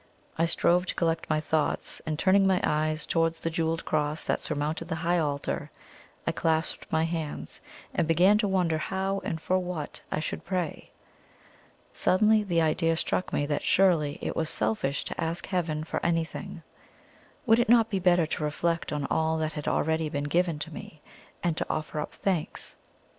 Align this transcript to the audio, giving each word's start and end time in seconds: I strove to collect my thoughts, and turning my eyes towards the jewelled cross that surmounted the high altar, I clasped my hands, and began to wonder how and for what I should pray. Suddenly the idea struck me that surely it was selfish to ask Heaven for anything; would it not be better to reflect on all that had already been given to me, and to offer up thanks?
I 0.35 0.45
strove 0.45 0.87
to 0.87 0.95
collect 0.95 1.29
my 1.29 1.39
thoughts, 1.39 2.01
and 2.07 2.17
turning 2.17 2.47
my 2.47 2.59
eyes 2.63 3.05
towards 3.05 3.39
the 3.39 3.51
jewelled 3.51 3.85
cross 3.85 4.23
that 4.23 4.39
surmounted 4.39 4.87
the 4.87 4.95
high 5.05 5.19
altar, 5.19 5.69
I 6.25 6.31
clasped 6.31 6.91
my 6.91 7.03
hands, 7.03 7.61
and 7.93 8.07
began 8.07 8.39
to 8.39 8.47
wonder 8.47 8.79
how 8.79 9.21
and 9.23 9.39
for 9.39 9.59
what 9.59 10.01
I 10.11 10.19
should 10.19 10.43
pray. 10.43 10.89
Suddenly 11.93 12.41
the 12.43 12.63
idea 12.63 12.97
struck 12.97 13.31
me 13.31 13.45
that 13.45 13.61
surely 13.61 14.17
it 14.23 14.35
was 14.35 14.49
selfish 14.49 15.03
to 15.03 15.23
ask 15.23 15.45
Heaven 15.45 15.83
for 15.83 16.03
anything; 16.03 16.63
would 17.45 17.59
it 17.59 17.69
not 17.69 17.91
be 17.91 17.99
better 17.99 18.25
to 18.25 18.43
reflect 18.43 18.91
on 18.91 19.05
all 19.11 19.37
that 19.37 19.53
had 19.53 19.67
already 19.67 20.09
been 20.09 20.23
given 20.23 20.57
to 20.65 20.73
me, 20.73 21.03
and 21.43 21.55
to 21.57 21.67
offer 21.69 21.99
up 21.99 22.11
thanks? 22.11 22.75